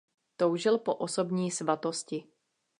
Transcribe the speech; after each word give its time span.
Toužil 0.37 0.77
po 0.77 0.95
osobní 0.95 1.51
svatosti. 1.51 2.23